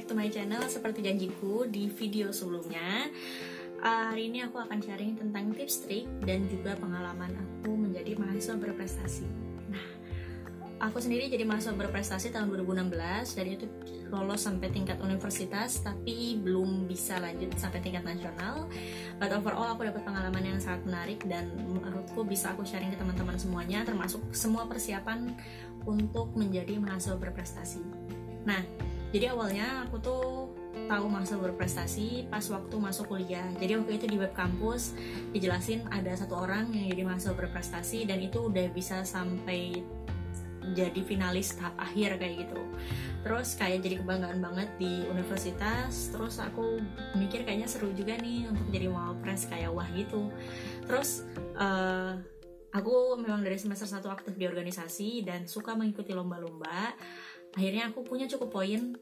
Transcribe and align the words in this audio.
back 0.00 0.08
to 0.08 0.16
my 0.16 0.32
channel 0.32 0.64
Seperti 0.64 1.04
janjiku 1.04 1.68
di 1.68 1.92
video 1.92 2.32
sebelumnya. 2.32 3.04
Uh, 3.84 4.08
Hari 4.08 4.32
ini 4.32 4.40
aku 4.40 4.56
akan 4.56 4.80
sharing 4.80 5.12
tentang 5.12 5.52
tips 5.52 5.84
trik 5.84 6.08
Dan 6.24 6.48
juga 6.48 6.72
pengalaman 6.80 7.36
aku 7.36 7.76
menjadi 7.76 8.16
mahasiswa 8.16 8.56
berprestasi. 8.56 9.28
Nah, 9.68 9.84
aku 10.80 11.04
sendiri 11.04 11.28
jadi 11.28 11.44
mahasiswa 11.44 11.76
berprestasi 11.76 12.32
tahun 12.32 12.48
2016 12.48 13.36
Dan 13.36 13.46
itu 13.52 13.68
lolos 14.08 14.40
sampai 14.40 14.72
tingkat 14.72 14.96
universitas 15.04 15.84
Tapi 15.84 16.40
belum 16.40 16.88
bisa 16.88 17.20
lanjut 17.20 17.52
sampai 17.60 17.84
tingkat 17.84 18.00
nasional. 18.00 18.72
But 19.20 19.36
overall 19.36 19.76
aku 19.76 19.84
dapat 19.84 20.00
pengalaman 20.00 20.56
yang 20.56 20.56
sangat 20.64 20.88
menarik 20.88 21.20
Dan 21.28 21.52
menurutku 21.68 22.24
bisa 22.24 22.56
aku 22.56 22.64
sharing 22.64 22.88
ke 22.88 22.96
teman-teman 22.96 23.36
semuanya 23.36 23.84
Termasuk 23.84 24.32
semua 24.32 24.64
persiapan 24.64 25.36
untuk 25.84 26.32
menjadi 26.32 26.80
mahasiswa 26.80 27.20
berprestasi. 27.20 27.84
Nah, 28.48 28.64
jadi 29.10 29.34
awalnya 29.34 29.86
aku 29.86 29.96
tuh 29.98 30.26
tahu 30.90 31.06
masa 31.06 31.38
berprestasi 31.38 32.26
pas 32.30 32.42
waktu 32.50 32.74
masuk 32.78 33.10
kuliah. 33.10 33.46
Jadi 33.58 33.78
waktu 33.78 33.92
itu 33.98 34.06
di 34.10 34.16
web 34.18 34.34
kampus 34.34 34.94
dijelasin 35.34 35.86
ada 35.90 36.14
satu 36.14 36.46
orang 36.46 36.70
yang 36.74 36.90
jadi 36.90 37.02
mahasiswa 37.06 37.34
berprestasi 37.34 38.06
dan 38.06 38.22
itu 38.22 38.50
udah 38.50 38.66
bisa 38.74 39.02
sampai 39.06 39.82
jadi 40.74 41.00
finalis 41.02 41.58
tahap 41.58 41.74
akhir 41.78 42.22
kayak 42.22 42.46
gitu. 42.46 42.62
Terus 43.26 43.58
kayak 43.58 43.82
jadi 43.82 44.02
kebanggaan 44.02 44.38
banget 44.38 44.68
di 44.78 45.06
universitas. 45.10 46.14
Terus 46.14 46.38
aku 46.38 46.78
mikir 47.18 47.42
kayaknya 47.42 47.66
seru 47.66 47.90
juga 47.94 48.14
nih 48.18 48.46
untuk 48.50 48.66
jadi 48.70 48.86
mawapres 48.90 49.46
kayak 49.50 49.70
wah 49.74 49.86
gitu. 49.94 50.30
Terus 50.86 51.26
uh, 51.58 52.18
aku 52.70 53.18
memang 53.18 53.42
dari 53.42 53.58
semester 53.58 53.86
satu 53.86 54.10
aktif 54.10 54.38
di 54.38 54.46
organisasi 54.46 55.26
dan 55.26 55.50
suka 55.50 55.74
mengikuti 55.74 56.14
lomba-lomba 56.14 56.94
akhirnya 57.56 57.90
aku 57.90 58.06
punya 58.06 58.30
cukup 58.30 58.54
poin 58.54 58.94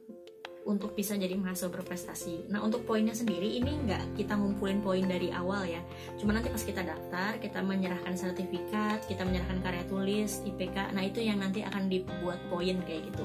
untuk 0.69 0.93
bisa 0.93 1.17
jadi 1.17 1.33
mahasiswa 1.33 1.73
berprestasi. 1.73 2.53
Nah 2.53 2.61
untuk 2.61 2.85
poinnya 2.85 3.17
sendiri 3.17 3.57
ini 3.57 3.89
nggak 3.89 4.21
kita 4.21 4.37
ngumpulin 4.37 4.85
poin 4.85 5.09
dari 5.09 5.33
awal 5.33 5.65
ya. 5.65 5.81
Cuma 6.21 6.37
nanti 6.37 6.53
pas 6.53 6.61
kita 6.61 6.85
daftar, 6.85 7.41
kita 7.41 7.65
menyerahkan 7.65 8.13
sertifikat, 8.13 9.01
kita 9.09 9.25
menyerahkan 9.25 9.65
karya 9.65 9.85
tulis, 9.89 10.45
IPK. 10.45 10.93
Nah 10.93 11.03
itu 11.09 11.25
yang 11.25 11.41
nanti 11.41 11.65
akan 11.65 11.89
dibuat 11.89 12.37
poin 12.53 12.77
kayak 12.85 13.09
gitu. 13.09 13.25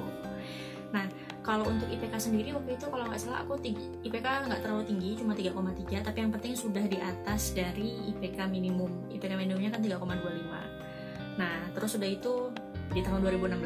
Nah 0.96 1.04
kalau 1.44 1.68
untuk 1.68 1.92
IPK 1.92 2.16
sendiri 2.16 2.56
waktu 2.56 2.80
itu 2.80 2.88
kalau 2.88 3.12
nggak 3.12 3.20
salah 3.20 3.44
aku 3.44 3.60
tinggi, 3.60 3.92
IPK 4.08 4.48
nggak 4.48 4.64
terlalu 4.64 4.84
tinggi, 4.88 5.12
cuma 5.20 5.36
3,3. 5.36 6.00
Tapi 6.00 6.18
yang 6.24 6.32
penting 6.32 6.56
sudah 6.56 6.86
di 6.88 7.04
atas 7.04 7.52
dari 7.52 8.16
IPK 8.16 8.48
minimum. 8.48 9.12
IPK 9.12 9.36
minimumnya 9.36 9.76
kan 9.76 9.84
3,25. 9.84 11.36
Nah 11.36 11.68
terus 11.76 11.92
sudah 12.00 12.08
itu 12.08 12.53
di 12.92 13.02
tahun 13.02 13.24
2016 13.24 13.48
uh, 13.48 13.64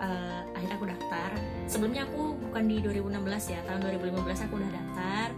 eh, 0.00 0.40
akhirnya 0.54 0.76
aku 0.78 0.86
daftar. 0.86 1.30
Sebelumnya 1.66 2.02
aku 2.06 2.38
bukan 2.38 2.64
di 2.70 2.76
2016 2.80 3.52
ya 3.52 3.60
tahun 3.66 3.80
2015 3.98 4.46
aku 4.46 4.54
udah 4.60 4.70
daftar 4.70 5.28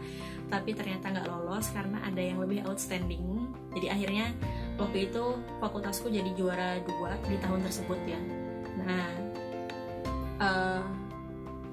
tapi 0.48 0.72
ternyata 0.72 1.12
nggak 1.12 1.28
lolos 1.28 1.68
karena 1.76 2.00
ada 2.04 2.20
yang 2.20 2.40
lebih 2.40 2.64
outstanding. 2.64 3.52
Jadi 3.76 3.86
akhirnya 3.92 4.32
waktu 4.80 5.12
itu 5.12 5.24
fakultasku 5.60 6.08
jadi 6.08 6.30
juara 6.36 6.80
dua 6.84 7.16
di 7.28 7.36
tahun 7.40 7.60
tersebut 7.64 8.00
ya. 8.08 8.20
Nah 8.80 9.08
uh, 10.40 10.82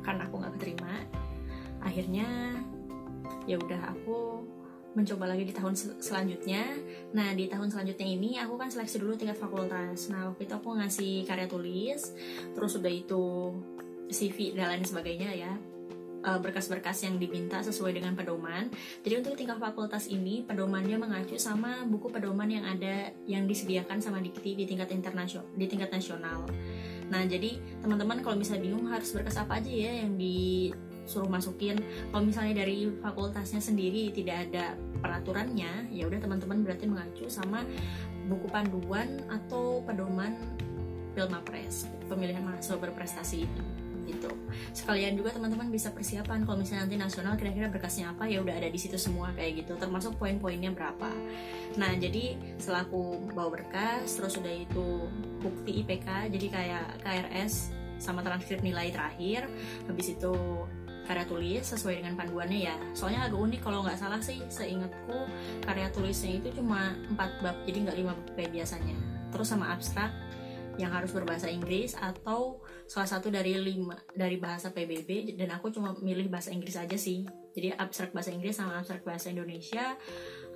karena 0.04 0.22
aku 0.28 0.36
nggak 0.44 0.54
keterima 0.60 0.94
akhirnya 1.86 2.58
ya 3.46 3.62
udah 3.62 3.94
aku 3.94 4.35
mencoba 4.96 5.28
lagi 5.28 5.44
di 5.44 5.54
tahun 5.54 5.76
sel 5.76 6.00
selanjutnya. 6.00 6.64
Nah, 7.12 7.36
di 7.36 7.52
tahun 7.52 7.70
selanjutnya 7.70 8.08
ini 8.08 8.40
aku 8.40 8.56
kan 8.56 8.72
seleksi 8.72 8.98
dulu 9.04 9.20
tingkat 9.20 9.36
fakultas. 9.36 10.08
Nah, 10.08 10.32
waktu 10.32 10.48
itu 10.48 10.54
aku 10.56 10.80
ngasih 10.80 11.28
karya 11.28 11.48
tulis, 11.52 12.16
terus 12.56 12.72
udah 12.80 12.90
itu 12.90 13.52
CV 14.08 14.56
dan 14.56 14.72
lain 14.72 14.86
sebagainya 14.86 15.30
ya 15.34 15.54
eh, 16.26 16.40
berkas-berkas 16.40 17.06
yang 17.06 17.20
diminta 17.20 17.60
sesuai 17.60 18.00
dengan 18.00 18.16
pedoman. 18.16 18.72
Jadi 19.04 19.14
untuk 19.20 19.36
tingkat 19.36 19.60
fakultas 19.60 20.08
ini 20.08 20.42
pedomannya 20.48 20.96
mengacu 20.96 21.36
sama 21.36 21.84
buku 21.86 22.10
pedoman 22.10 22.48
yang 22.48 22.66
ada 22.66 23.12
yang 23.28 23.46
disediakan 23.46 24.00
sama 24.00 24.24
Dikti 24.24 24.56
di 24.56 24.66
tingkat 24.66 24.96
internasional 24.96 25.46
di 25.54 25.66
tingkat 25.68 25.92
nasional. 25.92 26.48
Nah, 27.06 27.22
jadi 27.30 27.62
teman-teman 27.86 28.26
kalau 28.26 28.34
misalnya 28.34 28.66
bingung 28.66 28.90
harus 28.90 29.14
berkas 29.14 29.38
apa 29.38 29.62
aja 29.62 29.70
ya 29.70 29.92
yang 30.02 30.18
di 30.18 30.74
suruh 31.06 31.30
masukin. 31.30 31.80
Kalau 32.12 32.26
misalnya 32.26 32.66
dari 32.66 32.90
fakultasnya 33.02 33.62
sendiri 33.62 34.12
tidak 34.12 34.50
ada 34.50 34.76
peraturannya 35.00 35.90
ya 35.94 36.10
udah 36.10 36.20
teman-teman 36.20 36.66
berarti 36.66 36.86
mengacu 36.90 37.26
sama 37.30 37.62
buku 38.26 38.50
panduan 38.50 39.22
atau 39.30 39.86
pedoman 39.86 40.34
Pilmapres 41.16 41.88
pemilihan 42.12 42.44
mahasiswa 42.44 42.76
berprestasi 42.76 43.48
itu 43.48 43.64
gitu. 44.06 44.30
Sekalian 44.72 45.18
juga 45.18 45.34
teman-teman 45.34 45.74
bisa 45.74 45.90
persiapan 45.90 46.46
kalau 46.46 46.62
misalnya 46.62 46.86
nanti 46.86 46.98
nasional 47.02 47.34
kira-kira 47.36 47.68
berkasnya 47.74 48.14
apa 48.14 48.30
ya 48.30 48.40
udah 48.40 48.54
ada 48.54 48.70
di 48.70 48.78
situ 48.78 48.96
semua 49.02 49.34
kayak 49.34 49.66
gitu. 49.66 49.74
Termasuk 49.76 50.16
poin-poinnya 50.22 50.72
berapa. 50.72 51.10
Nah 51.76 51.92
jadi 51.98 52.38
setelah 52.62 52.86
aku 52.86 53.34
bawa 53.34 53.50
berkas 53.62 54.14
terus 54.16 54.38
udah 54.38 54.54
itu 54.54 55.10
bukti 55.42 55.82
IPK 55.82 56.30
jadi 56.32 56.48
kayak 56.54 56.86
KRS 57.02 57.74
sama 57.98 58.22
transkrip 58.22 58.60
nilai 58.60 58.92
terakhir 58.92 59.48
habis 59.88 60.14
itu 60.14 60.36
karya 61.06 61.26
tulis 61.30 61.64
sesuai 61.64 62.02
dengan 62.02 62.14
panduannya 62.18 62.60
ya. 62.68 62.76
Soalnya 62.98 63.30
agak 63.30 63.40
unik 63.40 63.62
kalau 63.62 63.86
nggak 63.86 63.98
salah 63.98 64.20
sih 64.20 64.42
seingatku 64.50 65.30
karya 65.64 65.88
tulisnya 65.94 66.42
itu 66.42 66.50
cuma 66.62 66.98
4 67.14 67.46
bab 67.46 67.56
jadi 67.64 67.78
nggak 67.86 67.98
5 68.02 68.10
bab 68.10 68.28
kayak 68.36 68.52
biasanya. 68.52 68.98
Terus 69.30 69.48
sama 69.48 69.72
abstrak 69.72 70.12
yang 70.76 70.92
harus 70.92 71.16
berbahasa 71.16 71.48
Inggris 71.48 71.96
atau 71.96 72.60
salah 72.84 73.08
satu 73.08 73.32
dari 73.32 73.56
lima 73.56 73.96
dari 74.12 74.36
bahasa 74.36 74.76
PBB 74.76 75.40
dan 75.40 75.56
aku 75.56 75.72
cuma 75.72 75.96
milih 75.96 76.28
bahasa 76.28 76.52
Inggris 76.52 76.76
aja 76.76 77.00
sih. 77.00 77.24
Jadi 77.56 77.72
abstrak 77.72 78.12
bahasa 78.12 78.36
Inggris 78.36 78.60
sama 78.60 78.76
abstrak 78.84 79.08
bahasa 79.08 79.32
Indonesia 79.32 79.96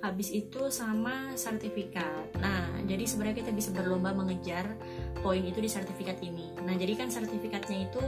habis 0.00 0.32
itu 0.32 0.72
sama 0.72 1.36
sertifikat. 1.36 2.32
Nah 2.40 2.80
jadi 2.88 3.04
sebenarnya 3.04 3.44
kita 3.44 3.52
bisa 3.52 3.70
berlomba 3.70 4.16
mengejar 4.16 4.64
poin 5.20 5.44
itu 5.44 5.60
di 5.60 5.68
sertifikat 5.68 6.18
ini. 6.24 6.52
Nah 6.64 6.74
jadi 6.76 6.96
kan 6.96 7.12
sertifikatnya 7.12 7.88
itu 7.88 8.04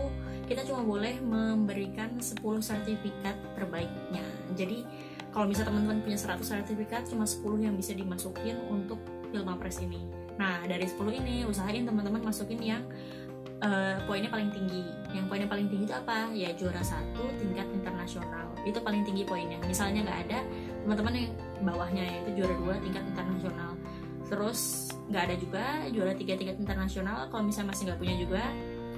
kita 0.49 0.65
cuma 0.69 0.83
boleh 0.85 1.21
memberikan 1.21 2.17
10 2.17 2.41
sertifikat 2.65 3.37
terbaiknya. 3.57 4.25
Jadi 4.57 4.85
kalau 5.33 5.49
misalnya 5.49 5.73
teman-teman 5.73 6.01
punya 6.05 6.19
100 6.21 6.45
sertifikat 6.45 7.03
cuma 7.09 7.25
10 7.29 7.65
yang 7.65 7.75
bisa 7.77 7.93
dimasukin 7.93 8.57
untuk 8.69 9.01
Filmapres 9.33 9.81
ini. 9.81 10.01
Nah 10.37 10.65
dari 10.65 10.89
10 10.89 10.97
ini 11.25 11.45
usahain 11.45 11.85
teman-teman 11.85 12.21
masukin 12.25 12.61
yang 12.61 12.85
uh, 13.65 13.97
poinnya 14.09 14.29
paling 14.29 14.49
tinggi. 14.53 14.85
Yang 15.13 15.25
poinnya 15.29 15.49
paling 15.49 15.69
tinggi 15.69 15.85
itu 15.89 15.97
apa? 15.97 16.29
Ya 16.33 16.53
juara 16.57 16.81
satu 16.81 17.29
tingkat 17.37 17.69
internasional. 17.73 18.49
Itu 18.65 18.81
paling 18.81 19.05
tinggi 19.05 19.25
poinnya. 19.25 19.61
Misalnya 19.65 20.05
nggak 20.05 20.21
ada 20.29 20.39
teman-teman 20.85 21.13
yang 21.17 21.33
bawahnya 21.63 22.03
yaitu 22.03 22.43
juara 22.43 22.55
dua 22.59 22.75
tingkat 22.83 23.05
internasional. 23.07 23.73
Terus 24.29 24.91
nggak 25.13 25.23
ada 25.29 25.37
juga 25.37 25.65
juara 25.93 26.13
tiga 26.17 26.35
tingkat 26.39 26.57
internasional. 26.59 27.29
Kalau 27.29 27.43
misalnya 27.45 27.75
masih 27.75 27.83
nggak 27.91 28.01
punya 28.01 28.15
juga 28.17 28.43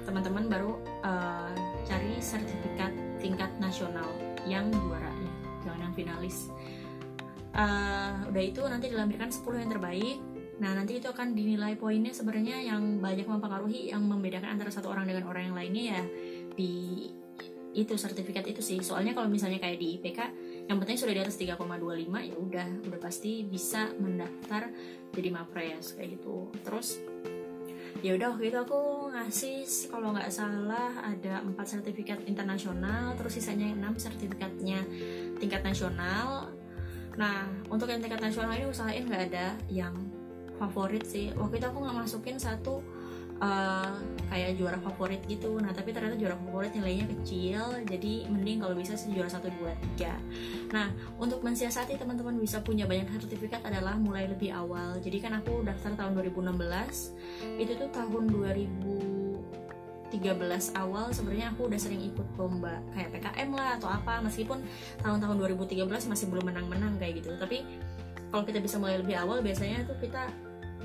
teman-teman 0.05 0.45
baru 0.47 0.73
uh, 1.01 1.51
cari 1.83 2.21
sertifikat 2.21 2.93
tingkat 3.17 3.49
nasional 3.57 4.07
yang 4.45 4.69
juara 4.69 5.09
ya. 5.09 5.31
Jangan 5.65 5.79
yang 5.89 5.93
finalis. 5.97 6.53
Uh, 7.55 8.29
udah 8.29 8.43
itu 8.43 8.61
nanti 8.67 8.91
dilampirkan 8.91 9.31
10 9.31 9.63
yang 9.63 9.71
terbaik. 9.71 10.17
Nah 10.55 10.71
nanti 10.71 10.99
itu 10.99 11.07
akan 11.07 11.35
dinilai 11.35 11.75
poinnya 11.75 12.15
sebenarnya 12.15 12.63
yang 12.63 12.99
banyak 12.99 13.27
mempengaruhi 13.27 13.91
yang 13.91 14.03
membedakan 14.07 14.55
antara 14.55 14.71
satu 14.71 14.91
orang 14.91 15.07
dengan 15.09 15.27
orang 15.27 15.51
yang 15.51 15.55
lainnya 15.57 15.83
ya. 15.99 16.03
Di 16.55 16.73
itu 17.75 17.93
sertifikat 17.99 18.47
itu 18.47 18.63
sih. 18.63 18.79
Soalnya 18.79 19.11
kalau 19.11 19.27
misalnya 19.27 19.59
kayak 19.59 19.77
di 19.77 19.99
IPK 19.99 20.19
yang 20.65 20.81
penting 20.81 20.97
sudah 20.97 21.13
di 21.13 21.21
atas 21.21 21.37
3,25 21.37 21.61
ya 22.25 22.35
udah 22.35 22.67
udah 22.89 22.99
pasti 22.99 23.45
bisa 23.45 23.93
mendaftar 24.01 24.73
jadi 25.13 25.29
mapres 25.29 25.93
kayak 25.93 26.17
gitu. 26.17 26.49
Terus 26.65 27.05
ya 28.01 28.17
udah 28.17 28.33
waktu 28.33 28.49
itu 28.49 28.57
aku 28.57 29.13
ngasih 29.13 29.65
kalau 29.93 30.13
nggak 30.13 30.29
salah 30.33 30.93
ada 31.05 31.45
empat 31.45 31.79
sertifikat 31.79 32.21
internasional 32.25 33.13
terus 33.15 33.37
sisanya 33.37 33.71
enam 33.71 33.93
sertifikatnya 33.93 34.81
tingkat 35.37 35.61
nasional. 35.61 36.49
Nah 37.13 37.45
untuk 37.69 37.85
yang 37.93 38.01
tingkat 38.01 38.21
nasional 38.25 38.57
ini 38.57 38.65
usahain 38.65 39.05
nggak 39.05 39.23
ada 39.31 39.53
yang 39.69 39.93
favorit 40.57 41.05
sih. 41.05 41.29
Waktu 41.37 41.61
itu 41.61 41.65
aku 41.69 41.77
nggak 41.85 41.97
masukin 42.09 42.41
satu 42.41 42.81
uh, 43.41 43.95
kayak 44.31 44.55
juara 44.59 44.77
favorit 44.79 45.21
gitu. 45.27 45.59
Nah 45.59 45.71
tapi 45.75 45.91
ternyata 45.91 46.15
juara 46.19 46.35
favorit 46.39 46.71
nilainya 46.75 47.07
kecil 47.17 47.83
jadi 47.87 48.27
mending 48.31 48.61
kalau 48.63 48.75
bisa 48.77 48.95
sih 48.95 49.11
juara 49.11 49.27
satu 49.31 49.49
dua 49.59 49.73
tiga. 49.79 50.15
Nah 50.71 50.91
untuk 51.19 51.41
mensiasati 51.43 51.97
teman-teman 51.99 52.37
bisa 52.39 52.61
punya 52.63 52.87
banyak 52.87 53.07
sertifikat 53.11 53.63
adalah 53.65 53.95
mulai 53.99 54.27
lebih 54.29 54.51
awal. 54.55 54.99
Jadi 54.99 55.17
kan 55.23 55.39
aku 55.39 55.63
daftar 55.65 55.95
tahun 55.95 56.15
2016 56.31 57.59
itu 57.59 57.71
tuh 57.75 57.89
tahun 57.91 58.23
2013 58.31 60.15
awal 60.79 61.11
sebenarnya 61.11 61.51
aku 61.51 61.67
udah 61.67 61.79
sering 61.79 62.01
ikut 62.07 62.27
lomba 62.39 62.79
kayak 62.95 63.19
PKM 63.19 63.49
lah 63.51 63.75
atau 63.79 63.89
apa 63.91 64.23
meskipun 64.23 64.63
tahun-tahun 65.03 65.35
2013 65.59 66.11
masih 66.11 66.25
belum 66.31 66.45
menang-menang 66.47 66.95
kayak 67.01 67.23
gitu. 67.23 67.35
Tapi 67.35 67.65
kalau 68.31 68.43
kita 68.43 68.59
bisa 68.59 68.75
mulai 68.81 68.99
lebih 68.99 69.15
awal 69.15 69.39
biasanya 69.39 69.87
tuh 69.87 69.95
kita 70.01 70.27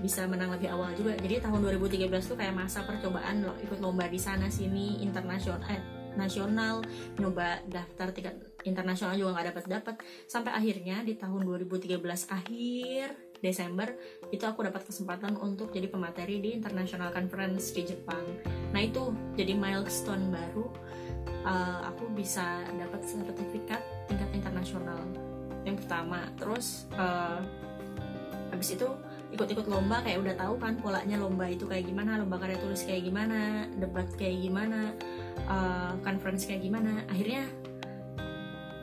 bisa 0.00 0.24
menang 0.24 0.52
lebih 0.56 0.72
awal 0.72 0.92
juga 0.96 1.14
jadi 1.20 1.44
tahun 1.44 1.60
2013 1.80 2.08
tuh 2.24 2.36
kayak 2.40 2.56
masa 2.56 2.82
percobaan 2.84 3.44
loh 3.44 3.56
ikut 3.60 3.78
lomba 3.78 4.08
di 4.08 4.16
sana 4.16 4.48
sini 4.48 5.04
internasional 5.04 5.60
eh, 5.68 5.80
nasional 6.16 6.82
nyoba 7.20 7.62
daftar 7.68 8.10
tingkat 8.10 8.34
internasional 8.66 9.14
juga 9.14 9.36
nggak 9.38 9.46
dapat 9.54 9.64
dapat 9.68 9.94
sampai 10.26 10.52
akhirnya 10.52 11.04
di 11.06 11.14
tahun 11.16 11.46
2013 11.46 12.00
akhir 12.28 13.30
Desember 13.40 13.88
itu 14.28 14.44
aku 14.44 14.68
dapat 14.68 14.84
kesempatan 14.84 15.40
untuk 15.40 15.72
jadi 15.72 15.88
pemateri 15.88 16.44
di 16.44 16.52
International 16.52 17.08
Conference 17.08 17.72
di 17.72 17.88
Jepang. 17.88 18.20
Nah 18.76 18.80
itu 18.84 19.16
jadi 19.32 19.56
milestone 19.56 20.28
baru 20.28 20.68
uh, 21.48 21.88
aku 21.88 22.12
bisa 22.12 22.60
dapat 22.76 23.00
sertifikat 23.00 23.80
tingkat 24.06 24.28
internasional 24.36 25.00
yang 25.64 25.76
pertama. 25.80 26.28
Terus 26.36 26.84
uh, 27.00 27.40
habis 28.52 28.76
itu 28.76 28.88
ikut-ikut 29.30 29.66
lomba 29.70 30.02
kayak 30.02 30.18
udah 30.26 30.34
tahu 30.34 30.54
kan 30.58 30.74
polanya 30.82 31.16
lomba 31.16 31.46
itu 31.46 31.64
kayak 31.66 31.86
gimana 31.86 32.18
lomba 32.18 32.36
karya 32.42 32.58
tulis 32.58 32.82
kayak 32.82 33.06
gimana 33.06 33.70
debat 33.78 34.06
kayak 34.18 34.42
gimana 34.42 34.94
uh, 35.46 35.94
conference 36.02 36.44
kayak 36.50 36.66
gimana 36.66 37.06
akhirnya 37.06 37.46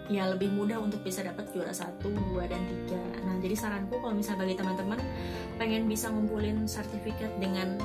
ya 0.08 0.24
lebih 0.32 0.56
mudah 0.56 0.80
untuk 0.80 1.04
bisa 1.04 1.20
dapat 1.20 1.52
juara 1.52 1.76
satu, 1.76 2.08
dua 2.32 2.48
dan 2.48 2.64
tiga. 2.64 3.00
Nah 3.28 3.44
jadi 3.44 3.56
saranku 3.60 4.00
kalau 4.00 4.16
misalnya 4.16 4.48
bagi 4.48 4.56
teman-teman 4.56 5.00
pengen 5.60 5.84
bisa 5.84 6.08
ngumpulin 6.08 6.64
sertifikat 6.64 7.28
dengan 7.44 7.76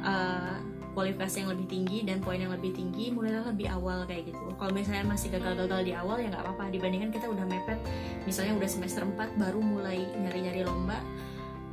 uh, 0.00 0.56
kualifikasi 0.96 1.44
yang 1.44 1.52
lebih 1.52 1.68
tinggi 1.68 1.98
dan 2.08 2.24
poin 2.24 2.40
yang 2.40 2.50
lebih 2.50 2.72
tinggi 2.72 3.12
mulailah 3.12 3.52
lebih 3.52 3.68
awal 3.68 4.08
kayak 4.08 4.32
gitu. 4.32 4.48
Kalau 4.56 4.72
misalnya 4.72 5.04
masih 5.06 5.28
gagal-gagal 5.30 5.80
di 5.84 5.92
awal 5.92 6.16
ya 6.18 6.32
nggak 6.32 6.42
apa-apa 6.42 6.72
dibandingkan 6.72 7.12
kita 7.12 7.28
udah 7.28 7.44
mepet 7.44 7.78
misalnya 8.24 8.56
udah 8.56 8.68
semester 8.68 9.04
4 9.04 9.36
baru 9.36 9.60
mulai 9.60 10.08
nyari-nyari 10.24 10.64
lomba 10.64 10.98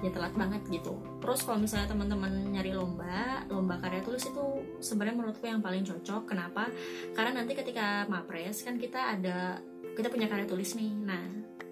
ya 0.06 0.12
telat 0.14 0.34
banget 0.38 0.62
gitu. 0.70 0.94
Terus 1.20 1.42
kalau 1.42 1.58
misalnya 1.58 1.90
teman-teman 1.90 2.32
nyari 2.54 2.72
lomba 2.78 3.42
lomba 3.50 3.82
karya 3.82 4.06
tulis 4.06 4.22
itu 4.22 4.46
sebenarnya 4.78 5.16
menurutku 5.18 5.46
yang 5.50 5.66
paling 5.66 5.82
cocok. 5.82 6.30
Kenapa? 6.30 6.70
Karena 7.18 7.42
nanti 7.42 7.58
ketika 7.58 8.06
mapres 8.06 8.62
kan 8.62 8.78
kita 8.78 9.18
ada 9.18 9.58
kita 9.98 10.14
punya 10.14 10.30
karya 10.30 10.46
tulis 10.46 10.78
nih. 10.78 10.94
Nah 10.94 11.24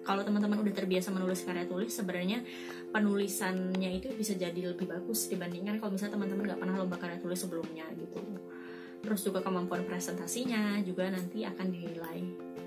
kalau 0.04 0.20
teman-teman 0.20 0.60
udah 0.60 0.74
terbiasa 0.74 1.08
menulis 1.14 1.46
karya 1.46 1.64
tulis 1.64 1.94
sebenarnya 1.94 2.44
penulisannya 2.92 3.90
itu 3.96 4.12
bisa 4.12 4.36
jadi 4.36 4.76
lebih 4.76 4.86
bagus 4.86 5.32
dibandingkan 5.32 5.80
kalau 5.80 5.96
misalnya 5.96 6.20
teman-teman 6.20 6.44
nggak 6.52 6.60
pernah 6.60 6.76
lomba 6.76 6.96
karya 7.00 7.18
tulis 7.22 7.40
sebelumnya 7.40 7.88
gitu. 7.96 8.20
Terus 9.04 9.20
juga 9.20 9.44
kemampuan 9.44 9.84
presentasinya 9.84 10.80
juga 10.84 11.08
nanti 11.08 11.44
akan 11.44 11.66
dinilai. 11.72 12.20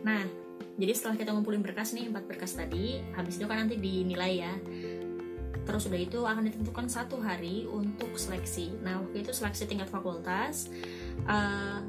Nah 0.05 0.47
jadi 0.77 0.93
setelah 0.93 1.17
kita 1.17 1.29
ngumpulin 1.33 1.61
berkas 1.65 1.93
nih 1.93 2.09
empat 2.09 2.25
berkas 2.29 2.53
tadi 2.57 3.01
habis 3.17 3.41
itu 3.41 3.45
kan 3.49 3.65
nanti 3.65 3.77
dinilai 3.81 4.33
ya 4.41 4.53
terus 5.67 5.83
udah 5.91 5.99
itu 5.99 6.19
akan 6.23 6.47
ditentukan 6.47 6.87
satu 6.87 7.19
hari 7.19 7.67
untuk 7.67 8.15
seleksi. 8.15 8.71
Nah 8.79 9.03
waktu 9.03 9.27
itu 9.27 9.35
seleksi 9.35 9.67
tingkat 9.67 9.91
fakultas 9.91 10.71
uh, 11.27 11.83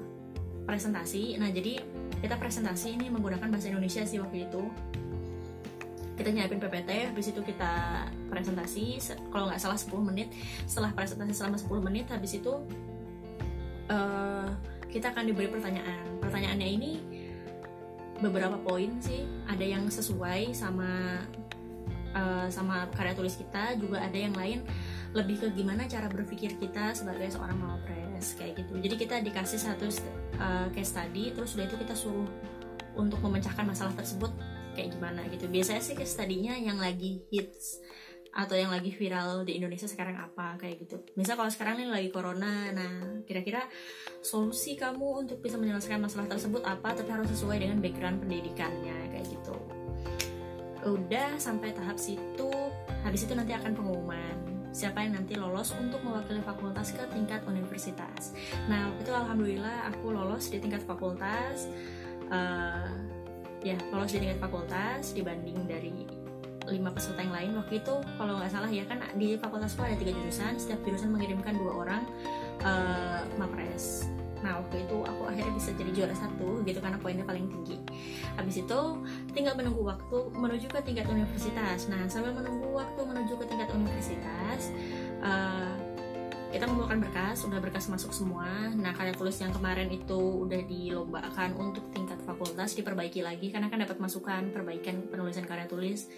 presentasi. 0.67 1.39
Nah 1.39 1.49
jadi 1.55 1.81
kita 2.19 2.35
presentasi 2.37 2.99
ini 2.99 3.07
menggunakan 3.09 3.47
bahasa 3.47 3.71
Indonesia 3.71 4.03
sih 4.03 4.19
waktu 4.19 4.51
itu. 4.51 4.67
Kita 6.19 6.35
nyiapin 6.35 6.59
PPT 6.59 7.15
habis 7.15 7.31
itu 7.31 7.39
kita 7.47 8.05
presentasi 8.27 8.99
kalau 9.31 9.47
nggak 9.47 9.63
salah 9.63 9.79
10 9.79 9.95
menit. 10.03 10.35
Setelah 10.67 10.91
presentasi 10.91 11.31
selama 11.31 11.57
10 11.63 11.79
menit 11.87 12.11
habis 12.11 12.35
itu 12.35 12.59
uh, 13.87 14.51
kita 14.91 15.15
akan 15.15 15.31
diberi 15.31 15.47
pertanyaan. 15.47 16.19
Pertanyaannya 16.19 16.69
ini 16.69 16.93
beberapa 18.19 18.59
poin 18.59 18.99
sih. 18.99 19.23
Ada 19.47 19.63
yang 19.63 19.87
sesuai 19.87 20.51
sama 20.51 21.23
uh, 22.19 22.47
sama 22.51 22.91
karya 22.91 23.15
tulis 23.15 23.39
kita 23.39 23.79
juga 23.79 24.03
ada 24.03 24.19
yang 24.19 24.35
lain 24.35 24.67
lebih 25.15 25.41
ke 25.41 25.47
gimana 25.57 25.89
cara 25.89 26.11
berpikir 26.11 26.59
kita 26.59 26.93
sebagai 26.93 27.31
seorang 27.33 27.57
mawapres 27.57 28.37
kayak 28.37 28.61
gitu 28.61 28.77
jadi 28.83 28.95
kita 28.99 29.17
dikasih 29.25 29.61
satu 29.63 29.87
uh, 30.43 30.69
case 30.75 30.93
study 30.93 31.33
terus 31.33 31.55
sudah 31.55 31.65
itu 31.65 31.79
kita 31.79 31.95
suruh 31.97 32.29
untuk 32.99 33.23
memecahkan 33.23 33.65
masalah 33.65 33.95
tersebut 33.95 34.35
kayak 34.77 34.93
gimana 34.93 35.25
gitu 35.31 35.49
biasanya 35.49 35.81
sih 35.81 35.97
case 35.97 36.19
study-nya 36.19 36.59
yang 36.61 36.77
lagi 36.77 37.25
hits 37.33 37.81
atau 38.29 38.55
yang 38.55 38.71
lagi 38.71 38.93
viral 38.93 39.43
di 39.43 39.57
Indonesia 39.59 39.89
sekarang 39.89 40.15
apa 40.15 40.61
kayak 40.61 40.85
gitu. 40.87 41.01
Misal 41.19 41.35
kalau 41.35 41.51
sekarang 41.51 41.81
ini 41.83 41.91
lagi 41.91 42.13
corona, 42.13 42.71
nah 42.71 43.25
kira-kira 43.27 43.67
solusi 44.23 44.79
kamu 44.79 45.27
untuk 45.27 45.43
bisa 45.43 45.59
menyelesaikan 45.59 45.99
masalah 45.99 46.31
tersebut 46.31 46.63
apa? 46.63 46.93
Tapi 46.95 47.09
harus 47.09 47.33
sesuai 47.35 47.67
dengan 47.67 47.83
background 47.83 48.23
pendidikannya 48.23 49.11
kayak 49.11 49.27
gitu 49.27 49.88
udah 50.93 51.37
sampai 51.37 51.75
tahap 51.77 51.97
situ. 52.01 52.51
Habis 53.05 53.29
itu 53.29 53.33
nanti 53.37 53.53
akan 53.55 53.73
pengumuman. 53.77 54.37
Siapa 54.73 55.01
yang 55.01 55.17
nanti 55.17 55.35
lolos 55.35 55.73
untuk 55.75 56.05
mewakili 56.05 56.45
fakultas 56.45 56.93
ke 56.93 57.03
tingkat 57.11 57.41
universitas. 57.49 58.37
Nah 58.69 58.93
itu 59.01 59.11
alhamdulillah 59.11 59.89
aku 59.91 60.13
lolos 60.13 60.53
di 60.53 60.61
tingkat 60.61 60.85
fakultas. 60.85 61.67
Uh, 62.29 62.93
ya 63.65 63.75
lolos 63.91 64.13
di 64.13 64.23
tingkat 64.23 64.39
fakultas 64.39 65.17
dibanding 65.17 65.65
dari 65.65 66.07
lima 66.69 66.93
peserta 66.93 67.25
yang 67.25 67.33
lain. 67.33 67.51
Waktu 67.57 67.81
itu 67.81 67.95
kalau 68.21 68.37
nggak 68.39 68.53
salah 68.53 68.71
ya 68.71 68.85
kan 68.85 69.01
di 69.17 69.41
fakultasku 69.41 69.81
ada 69.81 69.97
tiga 69.97 70.13
jurusan. 70.13 70.61
Setiap 70.61 70.85
jurusan 70.85 71.11
mengirimkan 71.17 71.57
dua 71.57 71.73
orang 71.87 72.03
uh, 72.63 73.25
mapres 73.41 74.07
nah 74.41 74.63
waktu 74.63 74.87
itu 74.87 74.97
aku 75.03 75.23
akhirnya 75.27 75.53
bisa 75.55 75.71
jadi 75.75 75.91
juara 75.91 76.15
satu 76.15 76.63
gitu 76.63 76.79
karena 76.79 76.99
poinnya 77.01 77.27
paling 77.27 77.47
tinggi 77.51 77.77
habis 78.39 78.63
itu 78.63 78.81
tinggal 79.35 79.55
menunggu 79.59 79.83
waktu 79.83 80.19
menuju 80.35 80.67
ke 80.71 80.81
tingkat 80.87 81.07
universitas 81.11 81.91
nah 81.91 82.07
sambil 82.07 82.35
menunggu 82.35 82.71
waktu 82.71 83.01
menuju 83.03 83.35
ke 83.39 83.45
tingkat 83.51 83.69
universitas 83.75 84.71
uh, 85.23 85.75
kita 86.49 86.65
mengumpulkan 86.65 87.05
berkas, 87.05 87.45
udah 87.45 87.61
berkas 87.61 87.93
masuk 87.93 88.09
semua. 88.17 88.49
Nah, 88.73 88.97
karya 88.97 89.13
tulis 89.13 89.37
yang 89.37 89.53
kemarin 89.53 89.93
itu 89.93 90.49
udah 90.49 90.65
dilombakan 90.65 91.53
untuk 91.61 91.93
tingkat 91.93 92.17
fakultas 92.25 92.73
diperbaiki 92.73 93.21
lagi 93.21 93.53
karena 93.53 93.69
kan 93.69 93.85
dapat 93.85 94.01
masukan 94.01 94.49
perbaikan 94.49 95.13
penulisan 95.13 95.45
karya 95.45 95.69
tulis. 95.69 96.09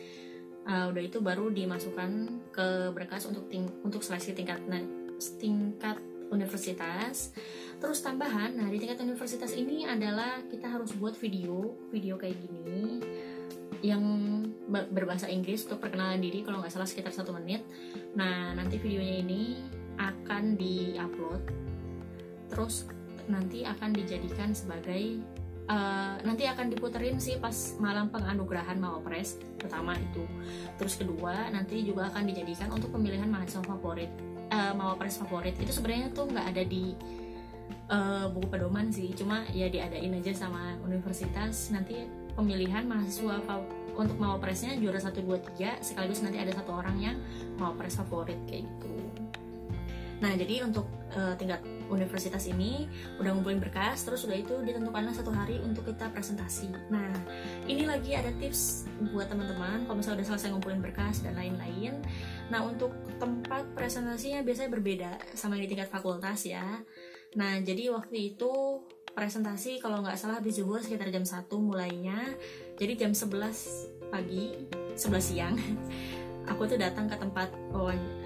Uh, 0.71 0.93
udah 0.95 1.03
itu 1.03 1.19
baru 1.19 1.51
dimasukkan 1.51 2.11
ke 2.55 2.95
berkas 2.95 3.27
untuk 3.27 3.51
ting 3.51 3.67
untuk 3.83 4.07
seleksi 4.07 4.31
tingkat 4.39 4.63
tingkat 5.43 5.99
universitas. 6.31 7.35
Terus 7.81 8.05
tambahan, 8.05 8.61
nah 8.61 8.69
di 8.69 8.77
tingkat 8.77 9.01
universitas 9.01 9.57
ini 9.57 9.89
adalah 9.89 10.45
kita 10.53 10.69
harus 10.69 10.93
buat 11.01 11.17
video, 11.17 11.81
video 11.89 12.21
kayak 12.21 12.37
gini 12.37 13.01
yang 13.81 14.05
berbahasa 14.69 15.33
Inggris 15.33 15.65
untuk 15.65 15.81
perkenalan 15.81 16.21
diri 16.21 16.45
kalau 16.45 16.61
nggak 16.61 16.69
salah 16.69 16.85
sekitar 16.85 17.09
satu 17.17 17.33
menit. 17.33 17.65
Nah 18.13 18.53
nanti 18.53 18.77
videonya 18.77 19.25
ini 19.25 19.43
akan 19.97 20.61
diupload, 20.61 21.43
terus 22.53 22.85
nanti 23.27 23.65
akan 23.65 23.97
dijadikan 23.97 24.53
sebagai 24.53 25.21
Uh, 25.71 26.19
nanti 26.27 26.51
akan 26.51 26.67
diputerin 26.67 27.23
sih 27.23 27.39
pas 27.39 27.79
malam 27.79 28.11
penganugerahan 28.11 28.75
Mawapres 28.75 29.39
pertama 29.55 29.95
itu 29.95 30.27
terus 30.75 30.99
kedua 30.99 31.47
nanti 31.55 31.87
juga 31.87 32.11
akan 32.11 32.27
dijadikan 32.27 32.75
untuk 32.75 32.91
pemilihan 32.91 33.31
mahasiswa 33.31 33.63
favorit 33.63 34.11
uh, 34.51 34.75
mawapres 34.75 35.23
favorit 35.23 35.55
itu 35.63 35.71
sebenarnya 35.71 36.11
tuh 36.11 36.27
nggak 36.27 36.47
ada 36.51 36.63
di 36.67 36.99
uh, 37.91 38.31
buku 38.31 38.47
pedoman 38.49 38.89
sih. 38.95 39.11
Cuma 39.13 39.45
ya 39.51 39.67
diadain 39.67 40.15
aja 40.15 40.33
sama 40.47 40.79
universitas. 40.87 41.75
Nanti 41.75 42.07
pemilihan 42.39 42.87
mahasiswa 42.87 43.43
untuk 43.99 44.17
mawapresnya 44.17 44.79
juara 44.79 45.03
satu 45.03 45.21
dua 45.21 45.43
tiga 45.43 45.77
sekaligus 45.83 46.23
nanti 46.25 46.41
ada 46.41 46.55
satu 46.55 46.73
orang 46.73 46.97
yang 47.03 47.17
mawapres 47.59 47.99
favorit 47.99 48.39
kayak 48.49 48.65
gitu. 48.65 48.95
Nah 50.21 50.37
jadi 50.37 50.69
untuk 50.69 50.85
uh, 51.17 51.33
tingkat 51.37 51.65
universitas 51.89 52.45
ini 52.47 52.87
udah 53.19 53.33
ngumpulin 53.35 53.59
berkas 53.59 54.05
terus 54.05 54.23
udah 54.29 54.37
itu 54.37 54.53
ditentukanlah 54.63 55.17
satu 55.17 55.33
hari 55.33 55.59
untuk 55.65 55.89
kita 55.89 56.13
presentasi. 56.13 56.71
Nah 56.93 57.09
ini 57.65 57.89
lagi 57.89 58.15
ada 58.15 58.29
tips 58.37 58.87
buat 59.11 59.33
teman-teman 59.33 59.89
kalau 59.89 59.97
misalnya 59.97 60.23
udah 60.23 60.29
selesai 60.37 60.49
ngumpulin 60.53 60.81
berkas 60.85 61.25
dan 61.25 61.35
lain-lain. 61.41 62.05
Nah 62.53 62.61
untuk 62.65 62.93
tempat 63.17 63.65
presentasinya 63.73 64.45
biasanya 64.45 64.71
berbeda 64.71 65.11
sama 65.33 65.57
di 65.57 65.67
tingkat 65.67 65.89
fakultas 65.89 66.45
ya 66.45 66.85
nah 67.39 67.59
jadi 67.63 67.95
waktu 67.95 68.35
itu 68.35 68.83
presentasi 69.15 69.83
kalau 69.83 70.01
nggak 70.01 70.17
salah 70.17 70.39
habis 70.39 70.59
zuhur 70.59 70.81
sekitar 70.81 71.11
jam 71.11 71.27
1 71.27 71.47
mulainya. 71.61 72.19
Jadi 72.79 72.97
jam 72.97 73.13
11 73.13 74.11
pagi 74.11 74.57
11 74.97 75.21
siang 75.21 75.55
aku 76.51 76.67
tuh 76.67 76.81
datang 76.81 77.07
ke 77.07 77.15
tempat 77.15 77.53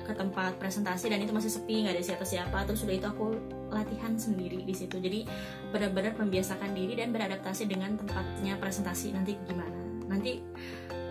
ke 0.05 0.13
tempat 0.15 0.57
presentasi 0.57 1.13
dan 1.13 1.21
itu 1.21 1.33
masih 1.33 1.51
sepi 1.51 1.85
nggak 1.85 1.99
ada 1.99 2.05
siapa-siapa. 2.05 2.59
Terus 2.69 2.85
udah 2.87 2.97
itu 2.97 3.09
aku 3.09 3.27
latihan 3.73 4.15
sendiri 4.15 4.63
di 4.63 4.75
situ. 4.77 5.01
Jadi 5.01 5.27
benar-benar 5.75 6.15
membiasakan 6.21 6.73
diri 6.77 6.95
dan 7.01 7.11
beradaptasi 7.11 7.67
dengan 7.67 7.97
tempatnya 7.99 8.55
presentasi. 8.61 9.13
Nanti 9.17 9.35
gimana? 9.49 9.81
Nanti 10.07 10.41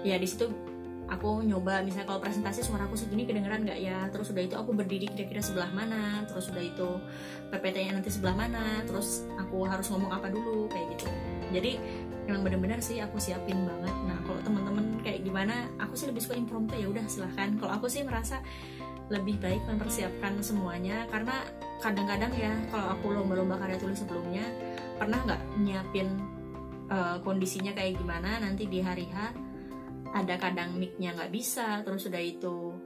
ya 0.05 0.15
di 0.15 0.27
situ 0.29 0.72
aku 1.11 1.43
nyoba 1.43 1.83
misalnya 1.83 2.07
kalau 2.07 2.21
presentasi 2.23 2.63
suara 2.63 2.87
aku 2.87 2.95
segini 2.95 3.27
kedengeran 3.27 3.63
nggak 3.67 3.79
ya? 3.79 4.07
Terus 4.11 4.31
udah 4.31 4.43
itu 4.43 4.55
aku 4.55 4.71
berdiri 4.75 5.07
kira-kira 5.11 5.41
sebelah 5.43 5.71
mana? 5.71 6.23
Terus 6.27 6.51
udah 6.51 6.63
itu 6.63 6.89
PPT-nya 7.51 7.91
nanti 7.99 8.09
sebelah 8.11 8.35
mana? 8.35 8.83
Terus 8.87 9.27
aku 9.35 9.67
harus 9.67 9.87
ngomong 9.91 10.11
apa 10.11 10.31
dulu? 10.31 10.71
Kayak 10.71 10.95
gitu. 10.97 11.05
Jadi 11.53 11.71
memang 12.25 12.41
benar-benar 12.47 12.79
sih 12.79 13.03
aku 13.03 13.19
siapin 13.19 13.67
banget. 13.67 13.95
Nah 14.07 14.17
kalau 14.23 14.39
teman-teman 14.41 14.85
kayak 15.03 15.21
gimana? 15.27 15.67
Aku 15.83 15.93
sih 15.99 16.07
lebih 16.07 16.23
suka 16.23 16.39
impromptu 16.39 16.79
ya 16.79 16.87
udah 16.87 17.03
silahkan. 17.05 17.55
Kalau 17.59 17.71
aku 17.75 17.91
sih 17.91 18.01
merasa 18.01 18.39
lebih 19.11 19.37
baik 19.43 19.61
mempersiapkan 19.67 20.39
semuanya 20.39 21.03
karena 21.11 21.43
kadang-kadang 21.83 22.31
ya 22.39 22.55
kalau 22.71 22.95
aku 22.95 23.11
lomba-lomba 23.11 23.59
karya 23.59 23.75
tulis 23.75 23.99
sebelumnya 23.99 24.47
pernah 24.95 25.19
nggak 25.27 25.41
nyiapin 25.59 26.07
uh, 26.87 27.19
kondisinya 27.21 27.75
kayak 27.75 27.99
gimana? 27.99 28.39
Nanti 28.39 28.65
di 28.65 28.79
hari 28.79 29.05
H 29.11 29.35
ada 30.13 30.37
kadang 30.37 30.77
mic-nya 30.77 31.17
nggak 31.17 31.33
bisa 31.33 31.81
terus 31.81 32.05
sudah 32.05 32.21
itu 32.21 32.77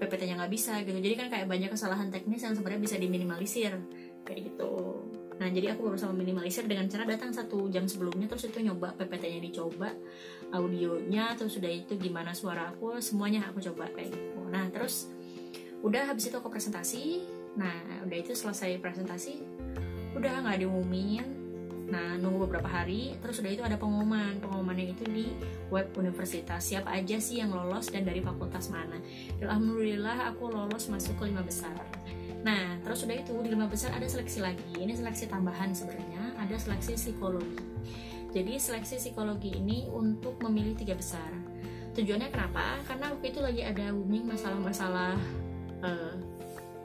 PPT-nya 0.00 0.40
nggak 0.40 0.52
bisa 0.52 0.80
gitu. 0.84 0.96
Jadi 0.96 1.14
kan 1.16 1.28
kayak 1.28 1.46
banyak 1.48 1.72
kesalahan 1.72 2.08
teknis 2.08 2.40
yang 2.44 2.56
sebenarnya 2.56 2.80
bisa 2.80 2.96
diminimalisir 2.96 3.72
kayak 4.24 4.40
gitu. 4.52 5.04
Nah 5.40 5.48
jadi 5.48 5.72
aku 5.76 5.92
berusaha 5.92 6.12
meminimalisir 6.12 6.68
dengan 6.68 6.88
cara 6.88 7.08
datang 7.08 7.32
satu 7.32 7.68
jam 7.72 7.88
sebelumnya 7.88 8.28
terus 8.28 8.48
itu 8.48 8.60
nyoba 8.60 8.92
PPT-nya 8.96 9.40
dicoba 9.40 9.92
audionya 10.52 11.32
terus 11.36 11.56
sudah 11.56 11.72
itu 11.72 11.96
gimana 11.96 12.36
suara 12.36 12.72
aku 12.72 13.00
semuanya 13.00 13.48
aku 13.48 13.60
coba 13.72 13.88
kayak 13.92 14.12
gitu. 14.12 14.40
Nah 14.48 14.68
terus 14.68 15.08
udah 15.80 16.12
habis 16.12 16.28
itu 16.28 16.36
aku 16.36 16.52
presentasi. 16.52 17.24
Nah 17.56 18.04
udah 18.04 18.16
itu 18.20 18.32
selesai 18.36 18.80
presentasi 18.80 19.40
udah 20.10 20.42
nggak 20.42 20.66
diumumin 20.66 21.39
Nah, 21.90 22.14
nunggu 22.22 22.46
beberapa 22.46 22.70
hari, 22.70 23.18
terus 23.18 23.42
udah 23.42 23.50
itu 23.50 23.62
ada 23.66 23.74
pengumuman. 23.74 24.38
Pengumumannya 24.38 24.94
itu 24.94 25.04
di 25.10 25.34
web 25.74 25.90
universitas. 25.98 26.70
Siapa 26.70 26.94
aja 26.94 27.18
sih 27.18 27.42
yang 27.42 27.50
lolos 27.50 27.90
dan 27.90 28.06
dari 28.06 28.22
fakultas 28.22 28.70
mana. 28.70 28.96
Alhamdulillah 29.42 30.30
aku 30.30 30.54
lolos 30.54 30.86
masuk 30.86 31.18
ke 31.18 31.28
lima 31.28 31.42
besar. 31.42 31.74
Nah, 32.40 32.80
terus 32.80 33.04
udah 33.04 33.16
itu 33.20 33.34
di 33.42 33.50
lima 33.52 33.66
besar 33.68 33.92
ada 33.92 34.06
seleksi 34.06 34.40
lagi. 34.40 34.72
Ini 34.78 34.96
seleksi 34.96 35.28
tambahan 35.28 35.74
sebenarnya, 35.74 36.38
ada 36.40 36.56
seleksi 36.56 36.96
psikologi. 36.96 37.58
Jadi 38.30 38.62
seleksi 38.62 38.96
psikologi 38.96 39.58
ini 39.58 39.90
untuk 39.90 40.38
memilih 40.46 40.78
tiga 40.78 40.94
besar. 40.94 41.28
Tujuannya 41.98 42.30
kenapa? 42.30 42.78
Karena 42.86 43.10
waktu 43.10 43.34
itu 43.34 43.42
lagi 43.42 43.66
ada 43.66 43.90
booming 43.90 44.30
masalah-masalah 44.30 45.18
uh, 45.82 46.14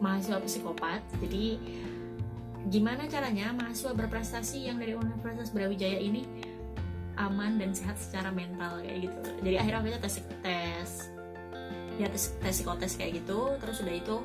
mahasiswa 0.02 0.42
psikopat. 0.42 1.06
Jadi 1.22 1.62
gimana 2.70 3.06
caranya 3.06 3.54
mahasiswa 3.54 3.94
berprestasi 3.94 4.66
yang 4.66 4.82
dari 4.82 4.98
Universitas 4.98 5.54
Brawijaya 5.54 6.02
ini 6.02 6.26
aman 7.16 7.62
dan 7.62 7.72
sehat 7.72 7.96
secara 7.96 8.34
mental 8.34 8.84
kayak 8.84 9.08
gitu. 9.08 9.20
Jadi 9.46 9.56
akhirnya 9.56 9.82
kita 9.88 10.00
tes 10.04 10.16
tes 10.44 10.90
ya 11.96 12.12
tes 12.12 12.36
tes 12.44 12.52
psikotes 12.52 13.00
kayak 13.00 13.24
gitu. 13.24 13.56
Terus 13.62 13.78
udah 13.86 13.96
itu 13.96 14.16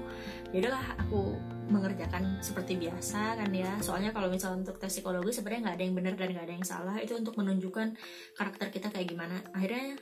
ya 0.51 0.59
udahlah 0.67 0.85
aku 0.99 1.39
mengerjakan 1.71 2.43
seperti 2.43 2.75
biasa 2.81 3.39
kan 3.39 3.51
ya. 3.55 3.79
Soalnya 3.79 4.11
kalau 4.11 4.27
misalnya 4.27 4.67
untuk 4.67 4.83
tes 4.83 4.91
psikologi 4.91 5.31
sebenarnya 5.31 5.71
nggak 5.71 5.77
ada 5.79 5.85
yang 5.87 5.95
benar 5.95 6.15
dan 6.19 6.29
nggak 6.35 6.47
ada 6.51 6.55
yang 6.59 6.67
salah. 6.67 6.97
Itu 6.99 7.15
untuk 7.21 7.39
menunjukkan 7.39 7.89
karakter 8.35 8.75
kita 8.75 8.89
kayak 8.91 9.07
gimana. 9.07 9.39
Akhirnya 9.55 10.01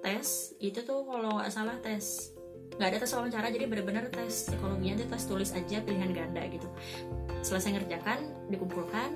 tes 0.00 0.54
itu 0.62 0.80
tuh 0.86 1.02
kalau 1.04 1.42
nggak 1.42 1.50
salah 1.50 1.76
tes 1.82 2.30
nggak 2.76 2.88
ada 2.94 2.98
tes 3.02 3.12
wawancara 3.12 3.48
jadi 3.50 3.64
benar-benar 3.66 4.08
tes 4.12 4.50
psikologinya 4.50 5.04
tes 5.04 5.24
tulis 5.26 5.50
aja 5.52 5.78
pilihan 5.82 6.10
ganda 6.12 6.42
gitu. 6.48 6.68
Selesai 7.40 7.80
ngerjakan 7.80 8.50
dikumpulkan 8.52 9.10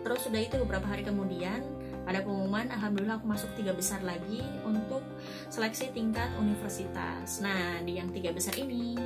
terus 0.00 0.24
sudah 0.24 0.40
itu 0.40 0.56
beberapa 0.64 0.88
hari 0.88 1.04
kemudian 1.04 1.60
ada 2.08 2.24
pengumuman 2.24 2.72
alhamdulillah 2.72 3.20
aku 3.20 3.28
masuk 3.28 3.50
tiga 3.60 3.76
besar 3.76 4.00
lagi 4.00 4.40
untuk 4.64 5.04
seleksi 5.52 5.92
tingkat 5.92 6.32
universitas. 6.40 7.44
Nah 7.44 7.84
di 7.84 8.00
yang 8.00 8.08
tiga 8.08 8.32
besar 8.32 8.56
ini 8.56 8.96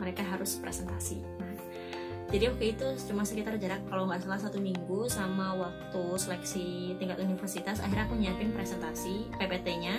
mereka 0.00 0.24
harus 0.26 0.58
presentasi 0.58 1.39
jadi 2.30 2.54
waktu 2.54 2.78
itu 2.78 2.86
cuma 3.10 3.26
sekitar 3.26 3.58
jarak 3.58 3.82
kalau 3.90 4.06
nggak 4.06 4.22
salah 4.22 4.38
satu 4.38 4.62
minggu 4.62 5.10
sama 5.10 5.58
waktu 5.58 6.02
seleksi 6.14 6.94
tingkat 6.96 7.18
universitas 7.18 7.82
akhirnya 7.82 8.06
aku 8.06 8.14
nyiapin 8.14 8.54
presentasi 8.54 9.26
PPT-nya 9.34 9.98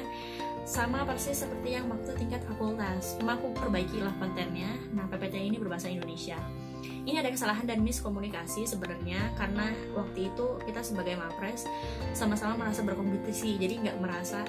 sama 0.64 1.04
persis 1.04 1.42
seperti 1.42 1.74
yang 1.74 1.90
waktu 1.90 2.14
tingkat 2.16 2.46
fakultas. 2.46 3.18
Cuma 3.18 3.34
aku 3.34 3.50
perbaiki 3.58 3.98
lah 3.98 4.14
kontennya. 4.22 4.70
Nah 4.94 5.10
PPT 5.10 5.42
ini 5.42 5.58
berbahasa 5.58 5.90
Indonesia. 5.90 6.38
Ini 6.82 7.18
ada 7.18 7.34
kesalahan 7.34 7.66
dan 7.66 7.82
miskomunikasi 7.82 8.70
sebenarnya 8.70 9.34
karena 9.38 9.74
waktu 9.98 10.30
itu 10.30 10.62
kita 10.70 10.86
sebagai 10.86 11.18
mapres 11.18 11.66
sama-sama 12.14 12.62
merasa 12.62 12.86
berkompetisi. 12.86 13.58
Jadi 13.58 13.90
nggak 13.90 13.98
merasa 13.98 14.46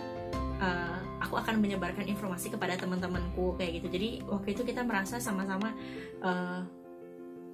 uh, 0.60 1.00
aku 1.24 1.40
akan 1.40 1.64
menyebarkan 1.64 2.04
informasi 2.04 2.52
kepada 2.52 2.76
teman-temanku 2.76 3.56
kayak 3.56 3.80
gitu. 3.80 3.88
Jadi 3.88 4.08
waktu 4.28 4.48
itu 4.52 4.62
kita 4.68 4.84
merasa 4.84 5.16
sama-sama 5.16 5.72
uh, 6.20 6.60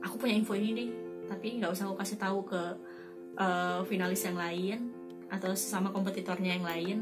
aku 0.03 0.15
punya 0.21 0.35
info 0.39 0.55
ini 0.55 0.71
nih 0.75 0.89
tapi 1.29 1.61
nggak 1.61 1.71
usah 1.73 1.91
aku 1.91 1.97
kasih 2.01 2.19
tahu 2.19 2.39
ke 2.49 2.63
uh, 3.37 3.81
finalis 3.85 4.25
yang 4.25 4.39
lain 4.39 4.79
atau 5.29 5.53
sesama 5.53 5.93
kompetitornya 5.93 6.57
yang 6.57 6.65
lain 6.65 6.97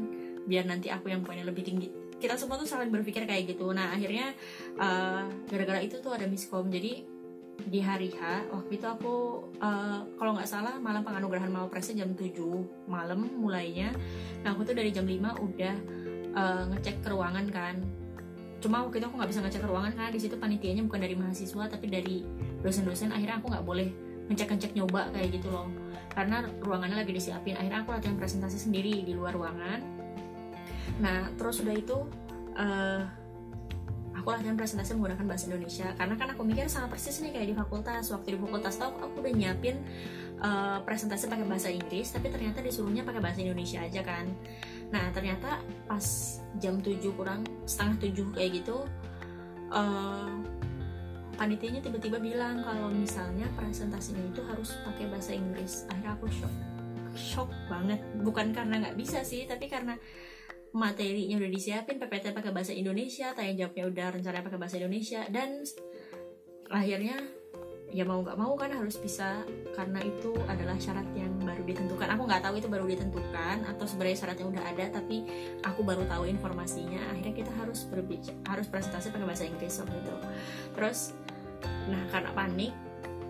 biar 0.47 0.67
nanti 0.67 0.87
aku 0.91 1.11
yang 1.11 1.23
poinnya 1.23 1.43
lebih 1.47 1.63
tinggi. 1.63 1.91
Kita 2.17 2.39
semua 2.39 2.57
tuh 2.57 2.67
saling 2.67 2.89
berpikir 2.89 3.27
kayak 3.27 3.55
gitu. 3.55 3.69
Nah 3.75 3.93
akhirnya 3.93 4.31
gara-gara 5.47 5.79
uh, 5.79 5.85
itu 5.85 5.99
tuh 5.99 6.15
ada 6.15 6.25
miskom. 6.25 6.71
Jadi 6.71 7.03
di 7.57 7.79
hari 7.81 8.13
H 8.13 8.47
waktu 8.53 8.79
itu 8.79 8.87
aku 8.87 9.43
uh, 9.59 10.07
kalau 10.15 10.31
nggak 10.37 10.47
salah 10.47 10.79
malam 10.79 11.03
penganugerahan 11.03 11.51
Mawapresnya 11.51 12.05
jam 12.05 12.15
7 12.15 12.87
malam 12.87 13.27
mulainya. 13.35 13.91
Nah 14.43 14.55
aku 14.55 14.63
tuh 14.63 14.75
dari 14.75 14.91
jam 14.95 15.03
5 15.03 15.19
udah 15.35 15.75
uh, 16.35 16.63
ngecek 16.73 17.03
ke 17.03 17.07
ruangan 17.11 17.47
kan 17.51 17.75
cuma 18.57 18.81
waktu 18.81 18.97
itu 18.97 19.05
aku 19.05 19.15
nggak 19.21 19.29
bisa 19.29 19.41
ngecek 19.45 19.63
ruangan 19.69 19.91
karena 19.93 20.09
di 20.09 20.19
situ 20.21 20.35
panitianya 20.37 20.81
bukan 20.85 20.99
dari 21.01 21.15
mahasiswa 21.15 21.63
tapi 21.69 21.85
dari 21.89 22.25
dosen-dosen. 22.65 23.13
Akhirnya 23.13 23.37
aku 23.37 23.53
nggak 23.53 23.65
boleh 23.65 23.87
ngecek-ngecek 24.27 24.71
nyoba 24.73 25.13
kayak 25.13 25.29
gitu 25.37 25.47
loh. 25.53 25.69
Karena 26.11 26.41
ruangannya 26.61 26.97
lagi 27.05 27.13
disiapin. 27.13 27.53
Akhirnya 27.53 27.85
aku 27.85 27.93
latihan 27.93 28.17
presentasi 28.17 28.57
sendiri 28.57 29.05
di 29.05 29.13
luar 29.13 29.37
ruangan. 29.37 29.79
Nah 30.99 31.29
terus 31.37 31.61
udah 31.61 31.75
itu 31.77 31.97
uh, 32.57 33.01
aku 34.17 34.27
latihan 34.33 34.57
presentasi 34.57 34.97
menggunakan 34.97 35.25
bahasa 35.29 35.45
Indonesia. 35.47 35.93
Karena 35.93 36.17
kan 36.17 36.27
aku 36.33 36.41
mikir 36.41 36.65
sama 36.65 36.89
persis 36.89 37.21
nih 37.21 37.37
kayak 37.37 37.47
di 37.53 37.55
fakultas. 37.55 38.09
Waktu 38.09 38.35
di 38.35 38.39
fakultas 38.41 38.75
tau 38.81 38.89
aku 38.97 39.21
udah 39.21 39.33
nyiapin 39.37 39.77
uh, 40.41 40.79
presentasi 40.85 41.29
pakai 41.29 41.45
bahasa 41.45 41.69
Inggris 41.69 42.13
tapi 42.13 42.29
ternyata 42.29 42.61
disuruhnya 42.61 43.01
pakai 43.05 43.21
bahasa 43.21 43.39
Indonesia 43.41 43.81
aja 43.81 44.01
kan 44.05 44.29
nah 44.87 45.11
ternyata 45.11 45.59
pas 45.83 46.05
jam 46.63 46.79
7 46.79 46.99
kurang 47.13 47.43
setengah 47.67 48.07
7 48.07 48.35
kayak 48.35 48.51
gitu 48.63 48.87
uh, 49.71 50.31
panitianya 51.37 51.79
tiba-tiba 51.85 52.17
bilang 52.17 52.65
kalau 52.65 52.89
misalnya 52.89 53.45
presentasinya 53.53 54.25
itu 54.25 54.41
harus 54.41 54.73
pakai 54.83 55.05
bahasa 55.07 55.31
Inggris. 55.37 55.85
Akhirnya 55.87 56.17
aku 56.17 56.25
shock. 56.33 56.53
Shock 57.13 57.49
banget. 57.69 58.01
Bukan 58.25 58.51
karena 58.51 58.81
nggak 58.81 58.97
bisa 58.97 59.21
sih 59.21 59.45
tapi 59.45 59.69
karena 59.69 59.93
materinya 60.73 61.39
udah 61.39 61.51
disiapin 61.53 62.01
PPT 62.01 62.35
pakai 62.35 62.51
bahasa 62.51 62.75
Indonesia 62.75 63.31
tanya 63.31 63.65
jawabnya 63.65 63.85
udah 63.87 64.07
rencananya 64.19 64.45
pakai 64.45 64.59
bahasa 64.59 64.75
Indonesia 64.81 65.21
dan 65.31 65.63
akhirnya 66.67 67.17
ya 67.87 68.03
mau 68.03 68.19
nggak 68.19 68.35
mau 68.35 68.51
kan 68.59 68.67
harus 68.75 68.99
bisa 68.99 69.47
karena 69.71 70.03
itu 70.03 70.35
adalah 70.51 70.75
syarat 70.75 71.07
yang 71.15 71.31
baru 71.39 71.63
ditentukan. 71.63 72.07
Aku 72.19 72.27
nggak 72.27 72.43
tahu 72.43 72.55
itu 72.59 72.67
baru 72.67 72.83
ditentukan 72.83 73.63
atau 73.63 73.85
sebenarnya 73.87 74.17
syaratnya 74.19 74.45
udah 74.51 74.63
ada 74.67 74.85
tapi 74.99 75.23
aku 75.63 75.87
baru 75.87 76.03
tahu 76.03 76.27
informasinya. 76.27 76.99
Akhirnya 77.15 77.33
kita 77.33 77.51
harus 77.55 77.87
berbicara 77.87 78.35
harus 78.43 78.67
presentasi 78.67 79.07
pakai 79.15 79.27
bahasa 79.27 79.43
Inggris 79.47 79.79
waktu 79.79 79.97
itu. 80.03 80.15
Terus 80.75 80.99
nah 81.87 82.03
karena 82.11 82.31
panik 82.35 82.73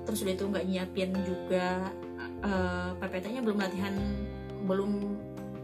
terus 0.10 0.24
udah 0.26 0.34
itu 0.34 0.46
nggak 0.50 0.66
nyiapin 0.66 1.12
juga 1.22 1.94
uh, 2.42 2.50
eh, 2.50 2.92
PPT-nya 2.98 3.42
belum 3.46 3.58
latihan 3.62 3.94
belum 4.66 4.92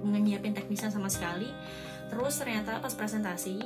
nyiapin 0.05 0.53
teknisnya 0.53 0.93
sama 0.93 1.09
sekali. 1.09 1.49
Terus 2.13 2.37
ternyata 2.37 2.77
pas 2.77 2.93
presentasi 2.93 3.57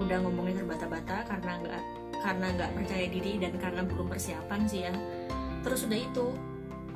udah 0.00 0.24
ngomongin 0.24 0.58
terbata-bata 0.58 1.22
karena 1.28 1.52
nggak 1.60 1.84
karena 2.24 2.56
nggak 2.56 2.72
percaya 2.72 3.06
diri 3.12 3.36
dan 3.36 3.52
karena 3.60 3.84
belum 3.84 4.08
persiapan 4.08 4.60
sih 4.64 4.88
ya. 4.88 4.94
Terus 5.60 5.84
udah 5.84 6.00
itu 6.00 6.26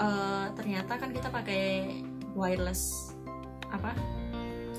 uh, 0.00 0.47
ternyata 0.56 0.97
kan 0.97 1.12
kita 1.12 1.28
pakai 1.28 2.00
wireless 2.32 3.12
apa 3.68 3.92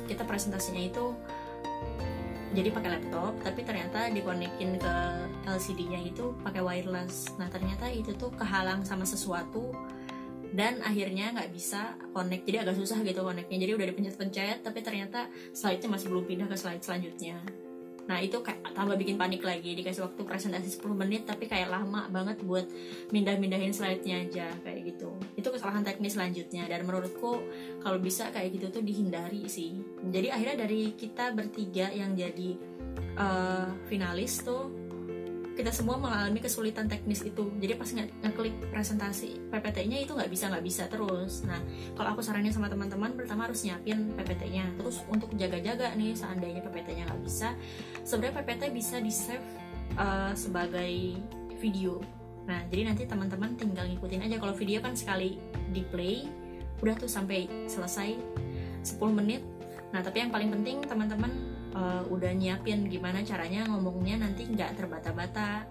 kita 0.09 0.25
presentasinya 0.25 0.81
itu 0.81 1.13
jadi 2.49 2.73
pakai 2.73 2.97
laptop 2.97 3.37
tapi 3.45 3.61
ternyata 3.61 4.09
dikonekin 4.09 4.81
ke 4.81 4.93
LCD-nya 5.45 6.01
itu 6.01 6.33
pakai 6.41 6.65
wireless. 6.65 7.37
Nah 7.37 7.45
ternyata 7.45 7.85
itu 7.93 8.17
tuh 8.17 8.33
kehalang 8.33 8.81
sama 8.81 9.05
sesuatu 9.05 9.69
dan 10.49 10.81
akhirnya 10.81 11.29
nggak 11.29 11.53
bisa 11.53 11.93
connect. 12.09 12.49
Jadi 12.49 12.57
agak 12.65 12.75
susah 12.81 13.05
gitu 13.05 13.21
connectnya. 13.21 13.57
Jadi 13.61 13.71
udah 13.77 13.85
dipencet-pencet 13.93 14.65
tapi 14.65 14.81
ternyata 14.81 15.29
slide-nya 15.53 15.93
masih 15.93 16.09
belum 16.09 16.25
pindah 16.25 16.49
ke 16.49 16.57
slide 16.57 16.81
selanjutnya 16.81 17.68
nah 18.09 18.17
itu 18.17 18.41
kayak 18.41 18.73
tambah 18.73 18.97
bikin 18.97 19.21
panik 19.21 19.45
lagi 19.45 19.77
dikasih 19.77 20.09
waktu 20.09 20.25
presentasi 20.25 20.81
10 20.81 20.97
menit 20.97 21.29
tapi 21.29 21.45
kayak 21.45 21.69
lama 21.69 22.09
banget 22.09 22.41
buat 22.41 22.65
mindah-mindahin 23.13 23.69
slide-nya 23.69 24.25
aja 24.25 24.49
kayak 24.65 24.97
gitu. 24.97 25.13
Itu 25.37 25.53
kesalahan 25.53 25.85
teknis 25.85 26.17
selanjutnya 26.17 26.65
dan 26.65 26.89
menurutku 26.89 27.45
kalau 27.85 28.01
bisa 28.01 28.33
kayak 28.33 28.57
gitu 28.57 28.73
tuh 28.73 28.81
dihindari 28.81 29.45
sih. 29.45 29.77
Jadi 30.09 30.33
akhirnya 30.33 30.65
dari 30.65 30.97
kita 30.97 31.37
bertiga 31.37 31.93
yang 31.93 32.17
jadi 32.17 32.57
uh, 33.13 33.69
finalis 33.85 34.41
tuh 34.41 34.73
kita 35.59 35.75
semua 35.75 35.99
mengalami 35.99 36.39
kesulitan 36.39 36.87
teknis 36.87 37.19
itu. 37.19 37.51
Jadi 37.59 37.75
pas 37.75 37.91
ngeklik 37.91 38.71
presentasi 38.71 39.51
PPT-nya 39.51 39.99
itu 39.99 40.15
nggak 40.15 40.31
bisa 40.31 40.47
nggak 40.47 40.63
bisa 40.63 40.87
terus. 40.87 41.43
Nah 41.43 41.59
kalau 41.99 42.15
aku 42.15 42.23
saranin 42.23 42.55
sama 42.55 42.71
teman-teman 42.71 43.11
pertama 43.11 43.43
harus 43.43 43.67
nyiapin 43.67 44.15
PPT-nya 44.15 44.79
terus 44.79 45.03
untuk 45.11 45.35
jaga-jaga 45.35 45.91
nih 45.99 46.15
seandainya 46.15 46.63
PPT-nya 46.63 47.11
nggak 47.11 47.21
bisa 47.27 47.59
sebenarnya 48.07 48.39
PPT 48.39 48.63
bisa 48.71 49.03
di 49.03 49.11
save 49.11 49.43
uh, 49.99 50.31
sebagai 50.31 51.19
video. 51.59 51.99
Nah 52.47 52.63
jadi 52.71 52.95
nanti 52.95 53.03
teman-teman 53.03 53.59
tinggal 53.59 53.83
ngikutin 53.91 54.31
aja. 54.31 54.39
Kalau 54.39 54.55
video 54.55 54.79
kan 54.79 54.95
sekali 54.95 55.35
di 55.75 55.83
play 55.83 56.23
udah 56.79 56.95
tuh 56.95 57.11
sampai 57.11 57.67
selesai 57.67 58.15
10 58.87 58.95
menit. 59.11 59.43
Nah 59.91 59.99
tapi 59.99 60.23
yang 60.23 60.31
paling 60.31 60.55
penting 60.55 60.87
teman-teman 60.87 61.58
uh, 61.75 62.03
udah 62.09 62.31
nyiapin 62.33 62.87
gimana 62.89 63.21
caranya 63.21 63.65
ngomongnya 63.69 64.25
nanti 64.25 64.45
nggak 64.47 64.77
terbata-bata. 64.79 65.65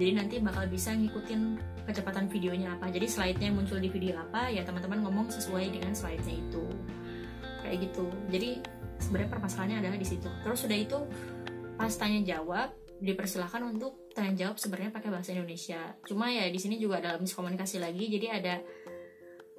Jadi 0.00 0.12
nanti 0.16 0.34
bakal 0.40 0.64
bisa 0.70 0.96
ngikutin 0.96 1.60
kecepatan 1.84 2.32
videonya 2.32 2.76
apa. 2.76 2.88
Jadi 2.88 3.06
slide-nya 3.08 3.52
muncul 3.52 3.76
di 3.76 3.92
video 3.92 4.16
apa 4.16 4.48
ya 4.48 4.64
teman-teman 4.64 5.04
ngomong 5.04 5.28
sesuai 5.28 5.76
dengan 5.76 5.92
slide-nya 5.92 6.34
itu. 6.40 6.64
Kayak 7.60 7.76
gitu. 7.90 8.06
Jadi 8.32 8.50
sebenarnya 9.00 9.30
permasalahannya 9.32 9.78
adalah 9.84 9.98
di 10.00 10.06
situ. 10.08 10.28
Terus 10.40 10.58
sudah 10.64 10.78
itu 10.78 10.98
pas 11.76 11.92
tanya 11.96 12.20
jawab 12.24 12.76
dipersilahkan 13.00 13.64
untuk 13.64 14.12
tanya 14.12 14.36
jawab 14.36 14.60
sebenarnya 14.60 14.92
pakai 14.92 15.08
bahasa 15.08 15.32
Indonesia. 15.32 15.96
Cuma 16.04 16.28
ya 16.28 16.48
di 16.52 16.60
sini 16.60 16.76
juga 16.76 17.00
ada 17.00 17.16
miskomunikasi 17.16 17.80
lagi 17.80 18.12
jadi 18.12 18.26
ada 18.40 18.54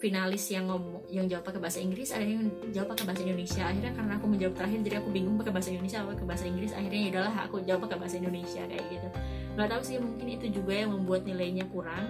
finalis 0.02 0.50
yang 0.50 0.66
ngomong 0.66 1.06
yang 1.14 1.30
jawab 1.30 1.46
pakai 1.46 1.62
bahasa 1.62 1.78
Inggris 1.78 2.10
ada 2.10 2.26
yang 2.26 2.50
jawab 2.74 2.98
pakai 2.98 3.06
bahasa 3.06 3.22
Indonesia. 3.22 3.64
Akhirnya 3.70 3.94
karena 3.94 4.14
aku 4.18 4.26
menjawab 4.26 4.54
terakhir 4.58 4.80
jadi 4.82 4.98
aku 4.98 5.10
bingung 5.14 5.38
pakai 5.38 5.54
bahasa 5.54 5.70
Indonesia 5.70 5.98
atau 6.02 6.10
pakai 6.18 6.26
bahasa 6.26 6.46
Inggris. 6.50 6.72
Akhirnya 6.74 7.00
ya 7.06 7.30
aku 7.46 7.56
jawab 7.62 7.82
pakai 7.86 7.98
bahasa 8.02 8.16
Indonesia 8.18 8.64
kayak 8.66 8.86
gitu. 8.90 9.08
Nggak 9.54 9.68
tahu 9.70 9.82
sih 9.86 9.98
mungkin 10.02 10.28
itu 10.28 10.46
juga 10.50 10.74
yang 10.74 10.90
membuat 10.98 11.22
nilainya 11.30 11.70
kurang. 11.70 12.06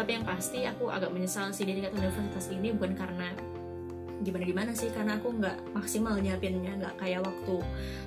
Tapi 0.00 0.10
yang 0.16 0.24
pasti 0.24 0.64
aku 0.64 0.88
agak 0.88 1.12
menyesal 1.12 1.52
sih 1.52 1.68
di 1.68 1.76
tingkat 1.76 1.92
universitas 1.92 2.48
ini 2.48 2.72
bukan 2.72 2.96
karena 2.96 3.28
gimana 4.24 4.44
gimana 4.48 4.70
sih 4.72 4.88
karena 4.88 5.20
aku 5.20 5.28
nggak 5.36 5.76
maksimal 5.76 6.16
nyiapinnya 6.16 6.76
nggak 6.76 6.94
kayak 7.00 7.20
waktu 7.24 7.56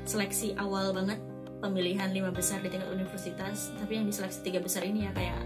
seleksi 0.10 0.58
awal 0.58 0.93
banget 0.93 1.22
pemilihan 1.62 2.10
lima 2.10 2.34
besar 2.34 2.65
di 2.65 2.74
tingkat 2.74 2.89
universitas. 2.89 3.70
Tapi 3.77 4.01
yang 4.01 4.10
di 4.10 4.13
seleksi 4.15 4.41
tiga 4.41 4.58
besar 4.58 4.82
ini 4.82 5.05
ya 5.05 5.13
kayak 5.13 5.41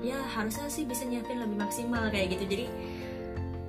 ya 0.00 0.16
harusnya 0.32 0.64
sih 0.72 0.88
bisa 0.88 1.04
nyiapin 1.04 1.40
lebih 1.40 1.60
maksimal 1.60 2.08
kayak 2.08 2.38
gitu. 2.38 2.44
Jadi 2.48 2.66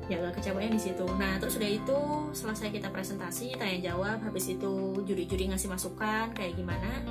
ya 0.10 0.18
gak 0.22 0.42
kecewanya 0.42 0.72
di 0.74 0.82
situ. 0.82 1.06
Nah 1.20 1.38
terus 1.38 1.60
udah 1.60 1.72
itu 1.72 2.00
selesai 2.34 2.70
kita 2.74 2.90
presentasi 2.90 3.60
tanya 3.60 3.92
jawab 3.92 4.24
habis 4.24 4.50
itu 4.50 5.04
juri-juri 5.06 5.52
ngasih 5.52 5.70
masukan 5.70 6.34
kayak 6.34 6.58
gimana 6.58 7.04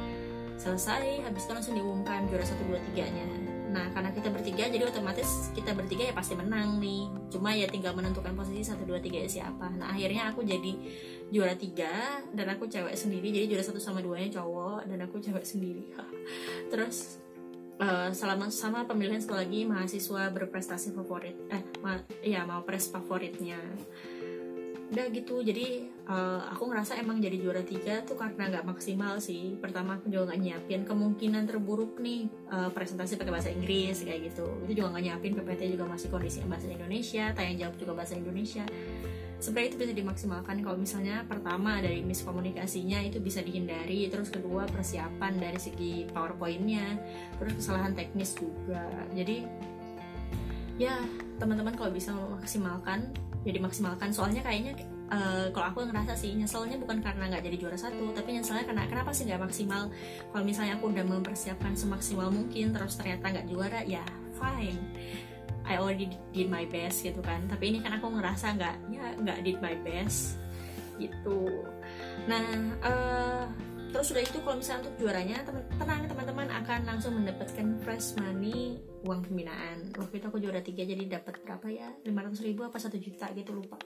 selesai 0.60 1.24
habis 1.24 1.48
itu 1.48 1.52
langsung 1.56 1.74
diumumkan 1.76 2.28
juara 2.28 2.44
satu 2.44 2.62
dua 2.68 2.76
tiganya. 2.90 3.24
Nah 3.70 3.86
karena 3.94 4.10
kita 4.12 4.28
bertiga 4.28 4.66
jadi 4.66 4.84
otomatis 4.84 5.48
kita 5.56 5.72
bertiga 5.72 6.10
ya 6.10 6.14
pasti 6.14 6.36
menang 6.36 6.76
nih. 6.82 7.08
Cuma 7.32 7.54
ya 7.56 7.64
tinggal 7.70 7.96
menentukan 7.96 8.36
posisi 8.36 8.66
satu 8.66 8.84
dua 8.84 9.00
tiga 9.00 9.24
siapa. 9.24 9.72
Nah 9.72 9.94
akhirnya 9.94 10.28
aku 10.28 10.44
jadi 10.44 10.76
juara 11.32 11.54
tiga 11.56 12.20
dan 12.34 12.50
aku 12.52 12.66
cewek 12.68 12.92
sendiri 12.98 13.30
jadi 13.32 13.46
juara 13.46 13.64
satu 13.64 13.80
sama 13.80 14.04
duanya 14.04 14.42
cowok 14.42 14.84
dan 14.90 14.98
aku 15.00 15.16
cewek 15.22 15.46
sendiri. 15.46 15.88
Terus 16.70 17.22
uh, 17.80 18.10
selama 18.12 18.52
sama 18.52 18.84
pemilihan 18.84 19.18
satu 19.18 19.40
lagi 19.40 19.64
mahasiswa 19.64 20.28
berprestasi 20.30 20.92
favorit 20.92 21.34
eh 21.48 21.64
ma 21.80 21.98
ya 22.20 22.44
mau 22.44 22.62
pres 22.62 22.92
favoritnya. 22.92 23.58
Udah 24.90 25.06
gitu 25.14 25.38
jadi 25.46 25.86
uh, 26.10 26.50
aku 26.50 26.66
ngerasa 26.66 26.98
emang 26.98 27.22
jadi 27.22 27.38
juara 27.38 27.62
tiga 27.62 28.02
tuh 28.02 28.18
karena 28.18 28.50
nggak 28.50 28.66
maksimal 28.66 29.22
sih. 29.22 29.54
Pertama 29.62 29.96
aku 29.96 30.10
juga 30.10 30.34
nggak 30.34 30.40
nyiapin 30.42 30.82
kemungkinan 30.82 31.46
terburuk 31.46 32.02
nih 32.02 32.26
uh, 32.50 32.74
presentasi 32.74 33.14
pakai 33.14 33.32
bahasa 33.32 33.50
Inggris 33.54 34.02
kayak 34.02 34.34
gitu. 34.34 34.46
Itu 34.66 34.82
juga 34.82 34.98
nggak 34.98 35.04
nyiapin 35.06 35.32
PPT 35.38 35.78
juga 35.78 35.86
masih 35.86 36.10
kondisi 36.10 36.42
bahasa 36.44 36.66
Indonesia 36.66 37.30
tanya 37.32 37.54
jawab 37.66 37.74
juga 37.78 37.92
bahasa 38.02 38.18
Indonesia 38.18 38.66
sebenarnya 39.40 39.68
itu 39.74 39.78
bisa 39.80 39.94
dimaksimalkan. 39.96 40.56
Kalau 40.60 40.76
misalnya 40.76 41.24
pertama 41.24 41.80
dari 41.80 42.04
miskomunikasinya 42.04 43.00
itu 43.02 43.18
bisa 43.18 43.40
dihindari. 43.40 44.06
Terus 44.12 44.28
kedua 44.28 44.68
persiapan 44.68 45.40
dari 45.40 45.58
segi 45.58 46.06
powerpointnya. 46.12 47.00
Terus 47.40 47.52
kesalahan 47.58 47.96
teknis 47.96 48.36
juga. 48.36 48.84
Jadi 49.16 49.48
ya 50.76 51.00
teman-teman 51.40 51.72
kalau 51.74 51.90
bisa 51.90 52.12
memaksimalkan 52.12 53.10
ya 53.42 53.52
dimaksimalkan. 53.56 54.12
Soalnya 54.12 54.44
kayaknya 54.44 54.76
uh, 55.08 55.48
kalau 55.56 55.66
aku 55.72 55.78
ngerasa 55.88 56.12
sih 56.14 56.36
nyeselnya 56.36 56.76
bukan 56.76 57.00
karena 57.00 57.32
nggak 57.32 57.42
jadi 57.48 57.56
juara 57.56 57.78
satu 57.80 58.12
tapi 58.12 58.36
nyeselnya 58.36 58.68
karena 58.68 58.84
kenapa 58.86 59.10
sih 59.16 59.24
nggak 59.24 59.40
maksimal? 59.40 59.88
Kalau 60.30 60.44
misalnya 60.44 60.76
aku 60.76 60.92
udah 60.92 61.04
mempersiapkan 61.08 61.72
semaksimal 61.72 62.28
mungkin 62.28 62.76
terus 62.76 63.00
ternyata 63.00 63.32
nggak 63.32 63.48
juara 63.48 63.80
ya 63.88 64.04
fine 64.36 64.80
I 65.70 65.78
already 65.78 66.10
did 66.34 66.50
my 66.50 66.66
best 66.66 67.06
gitu 67.06 67.22
kan. 67.22 67.46
Tapi 67.46 67.70
ini 67.70 67.78
kan 67.78 67.94
aku 67.94 68.10
ngerasa 68.10 68.58
nggak 68.58 68.76
ya 68.90 69.14
nggak 69.14 69.38
did 69.46 69.58
my 69.62 69.78
best 69.86 70.34
gitu. 70.98 71.46
Nah 72.26 72.46
uh, 72.82 73.46
terus 73.94 74.10
sudah 74.10 74.22
itu 74.22 74.38
kalau 74.42 74.58
misalnya 74.58 74.90
untuk 74.90 74.94
juaranya 74.98 75.36
teman 75.46 75.62
tenang 75.78 76.00
teman-teman 76.10 76.48
akan 76.62 76.80
langsung 76.86 77.12
mendapatkan 77.14 77.66
fresh 77.86 78.18
money 78.18 78.82
uang 79.06 79.22
pembinaan. 79.30 79.94
Waktu 79.94 80.14
itu 80.18 80.26
aku 80.26 80.38
juara 80.42 80.60
tiga 80.60 80.82
jadi 80.82 81.06
dapat 81.06 81.38
berapa 81.46 81.66
ya? 81.70 81.88
500 82.02 82.46
ribu 82.46 82.66
apa 82.66 82.76
satu 82.82 82.98
juta 82.98 83.30
gitu 83.32 83.54
lupa. 83.54 83.78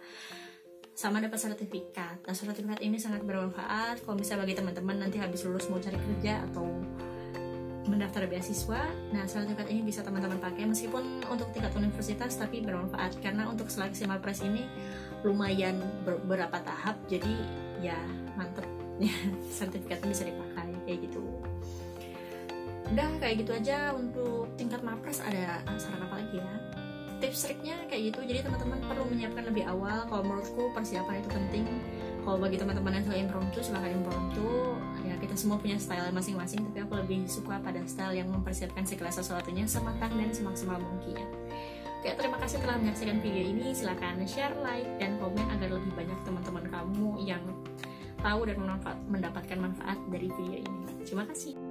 Sama 0.94 1.18
dapat 1.18 1.42
sertifikat. 1.42 2.22
Nah, 2.22 2.34
sertifikat 2.38 2.78
ini 2.78 3.02
sangat 3.02 3.26
bermanfaat. 3.26 4.06
Kalau 4.06 4.14
misalnya 4.14 4.46
bagi 4.46 4.54
teman-teman 4.54 4.96
nanti 5.02 5.18
habis 5.18 5.42
lulus 5.42 5.66
mau 5.66 5.82
cari 5.82 5.98
kerja 5.98 6.46
atau 6.46 6.70
mendaftar 7.94 8.26
beasiswa. 8.26 8.82
Nah, 9.14 9.24
sertifikat 9.24 9.70
ini 9.70 9.86
bisa 9.86 10.02
teman-teman 10.02 10.42
pakai 10.42 10.66
meskipun 10.66 11.22
untuk 11.30 11.48
tingkat 11.54 11.70
universitas 11.78 12.34
tapi 12.34 12.60
bermanfaat 12.60 13.16
karena 13.22 13.46
untuk 13.46 13.70
seleksi 13.70 14.10
Mapres 14.10 14.42
ini 14.42 14.66
lumayan 15.22 15.80
beberapa 16.04 16.60
tahap 16.60 16.98
jadi 17.08 17.32
ya 17.80 17.96
mantep 18.36 18.66
ya 19.06 19.14
sertifikat 19.48 20.02
bisa 20.04 20.26
dipakai 20.26 20.74
kayak 20.84 21.06
gitu. 21.08 21.22
Udah 22.92 23.08
kayak 23.16 23.46
gitu 23.46 23.50
aja 23.56 23.96
untuk 23.96 24.50
tingkat 24.60 24.82
Mapres 24.82 25.22
ada 25.22 25.62
saran 25.78 26.04
apa 26.04 26.20
lagi 26.20 26.42
ya? 26.42 26.54
Tips 27.22 27.46
triknya 27.48 27.78
kayak 27.88 28.12
gitu. 28.12 28.20
Jadi 28.26 28.44
teman-teman 28.44 28.84
perlu 28.84 29.08
menyiapkan 29.08 29.48
lebih 29.48 29.64
awal. 29.64 30.04
Kalau 30.10 30.22
menurutku 30.26 30.74
persiapan 30.76 31.24
itu 31.24 31.30
penting 31.32 31.66
kalau 32.24 32.40
bagi 32.40 32.56
teman-teman 32.56 33.00
yang 33.00 33.04
suka 33.04 33.18
impromptu 33.20 33.58
silahkan 33.60 33.92
impromptu 33.92 34.48
semua 35.34 35.60
punya 35.60 35.76
style 35.78 36.10
masing-masing 36.10 36.62
tapi 36.70 36.82
aku 36.82 36.94
lebih 36.98 37.26
suka 37.28 37.60
pada 37.60 37.82
style 37.84 38.16
yang 38.18 38.30
mempersiapkan 38.30 38.86
segala 38.86 39.10
sesuatunya 39.12 39.68
sematang 39.68 40.14
dan 40.16 40.30
semaksimal 40.30 40.78
mungkin 40.80 41.22
Oke, 42.04 42.20
terima 42.20 42.36
kasih 42.36 42.60
telah 42.60 42.76
menyaksikan 42.76 43.16
video 43.24 43.48
ini. 43.48 43.72
Silahkan 43.72 44.20
share, 44.28 44.52
like, 44.60 44.84
dan 45.00 45.16
komen 45.16 45.40
agar 45.56 45.72
lebih 45.72 45.88
banyak 45.96 46.20
teman-teman 46.28 46.68
kamu 46.68 47.16
yang 47.24 47.40
tahu 48.20 48.44
dan 48.44 48.60
mendapatkan 49.08 49.56
manfaat 49.56 49.96
dari 50.12 50.28
video 50.36 50.68
ini. 50.68 50.84
Terima 51.08 51.24
kasih. 51.24 51.63